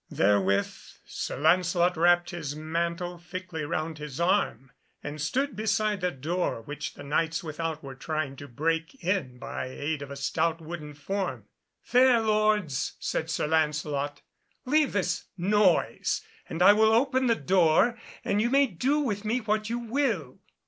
Therewith 0.09 0.97
Sir 1.05 1.37
Lancelot 1.37 1.95
wrapped 1.95 2.31
his 2.31 2.55
mantle 2.55 3.19
thickly 3.19 3.63
round 3.65 3.99
his 3.99 4.19
arm, 4.19 4.71
and 5.03 5.21
stood 5.21 5.55
beside 5.55 6.01
the 6.01 6.09
door, 6.09 6.63
which 6.63 6.95
the 6.95 7.03
Knights 7.03 7.43
without 7.43 7.83
were 7.83 7.93
trying 7.93 8.35
to 8.37 8.47
break 8.47 8.95
in 9.03 9.37
by 9.37 9.67
aid 9.67 10.01
of 10.01 10.09
a 10.09 10.15
stout 10.15 10.59
wooden 10.59 10.95
form. 10.95 11.45
"Fair 11.83 12.19
Lords," 12.19 12.93
said 12.99 13.29
Sir 13.29 13.45
Lancelot, 13.45 14.23
"leave 14.65 14.93
this 14.93 15.25
noise, 15.37 16.23
and 16.49 16.63
I 16.63 16.73
will 16.73 16.93
open 16.93 17.27
the 17.27 17.35
door, 17.35 17.99
and 18.25 18.41
you 18.41 18.49
may 18.49 18.65
do 18.65 19.01
with 19.01 19.23
me 19.23 19.37
what 19.39 19.69
you 19.69 19.77
will." 19.77 20.39